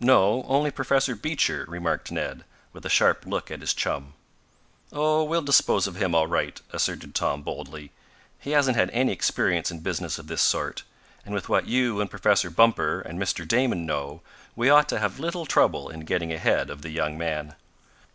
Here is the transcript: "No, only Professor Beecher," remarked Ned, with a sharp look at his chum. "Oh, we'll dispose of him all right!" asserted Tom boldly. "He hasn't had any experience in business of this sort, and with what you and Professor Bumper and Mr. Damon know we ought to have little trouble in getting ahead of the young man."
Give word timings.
"No, 0.00 0.44
only 0.44 0.70
Professor 0.70 1.14
Beecher," 1.14 1.66
remarked 1.68 2.10
Ned, 2.10 2.46
with 2.72 2.86
a 2.86 2.88
sharp 2.88 3.26
look 3.26 3.50
at 3.50 3.60
his 3.60 3.74
chum. 3.74 4.14
"Oh, 4.94 5.22
we'll 5.24 5.42
dispose 5.42 5.86
of 5.86 5.96
him 5.96 6.14
all 6.14 6.26
right!" 6.26 6.58
asserted 6.72 7.14
Tom 7.14 7.42
boldly. 7.42 7.92
"He 8.40 8.52
hasn't 8.52 8.78
had 8.78 8.88
any 8.94 9.12
experience 9.12 9.70
in 9.70 9.80
business 9.80 10.18
of 10.18 10.26
this 10.26 10.40
sort, 10.40 10.84
and 11.26 11.34
with 11.34 11.50
what 11.50 11.66
you 11.66 12.00
and 12.00 12.08
Professor 12.10 12.48
Bumper 12.48 13.02
and 13.02 13.20
Mr. 13.20 13.46
Damon 13.46 13.84
know 13.84 14.22
we 14.56 14.70
ought 14.70 14.88
to 14.88 15.00
have 15.00 15.20
little 15.20 15.44
trouble 15.44 15.90
in 15.90 16.00
getting 16.06 16.32
ahead 16.32 16.70
of 16.70 16.80
the 16.80 16.88
young 16.88 17.18
man." 17.18 17.54